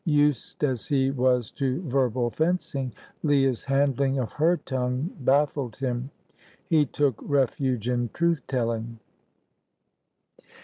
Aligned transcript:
Used 0.03 0.63
as 0.63 0.87
he 0.87 1.11
was 1.11 1.51
to 1.51 1.79
verbal 1.83 2.31
fencing, 2.31 2.91
Leah's 3.21 3.65
handling 3.65 4.17
of 4.17 4.31
her 4.31 4.57
tongue 4.57 5.15
baffled 5.19 5.75
him. 5.75 6.09
He 6.65 6.87
took 6.87 7.19
refuge 7.21 7.87
in 7.87 8.09
truth 8.09 8.41
telling. 8.47 8.97